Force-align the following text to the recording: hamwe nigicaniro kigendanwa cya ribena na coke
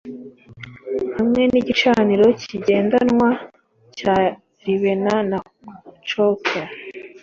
hamwe 1.15 1.41
nigicaniro 1.51 2.25
kigendanwa 2.45 3.29
cya 3.97 4.17
ribena 4.65 5.15
na 5.29 5.37
coke 6.07 6.61